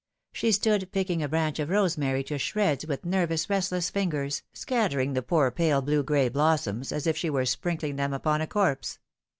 [0.33, 5.13] She stood picking a branch of rosemary to shreds with nervous rest less fingers, scattering
[5.13, 8.97] the poor pale blue gray blossoms as if she were sprinkling them upon a corpse.